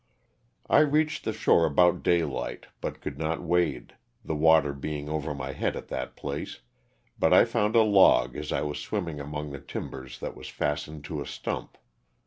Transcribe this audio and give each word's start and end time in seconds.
I 0.67 0.79
reached 0.79 1.25
the 1.25 1.31
shore 1.31 1.67
about 1.67 2.01
daylight 2.01 2.65
but 2.81 3.01
could 3.01 3.19
not 3.19 3.43
wade, 3.43 3.93
the 4.25 4.33
water 4.33 4.73
being 4.73 5.07
over 5.07 5.35
my 5.35 5.51
head 5.51 5.75
at 5.75 5.89
that 5.89 6.15
place, 6.15 6.61
but 7.19 7.35
I 7.35 7.45
found 7.45 7.75
a 7.75 7.83
log 7.83 8.35
as 8.35 8.51
I 8.51 8.61
w^as 8.61 8.77
swimming 8.77 9.19
among 9.19 9.51
the 9.51 9.59
timbers 9.61 10.17
that 10.17 10.35
was 10.35 10.47
fastened 10.49 11.03
to 11.05 11.21
a 11.21 11.27
stump. 11.27 11.77